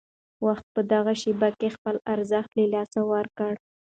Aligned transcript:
وخت 0.45 0.65
په 0.75 0.81
دغه 0.91 1.13
شېبه 1.21 1.49
کې 1.59 1.73
خپل 1.75 1.95
ارزښت 2.13 2.51
له 2.59 2.65
لاسه 2.73 2.99
ورکړ. 3.13 3.53